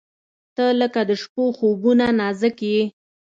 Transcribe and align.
•ته 0.55 0.65
لکه 0.81 1.01
د 1.09 1.11
شپو 1.21 1.43
خوبونه 1.57 2.05
نازک 2.19 2.57
یې. 2.71 2.81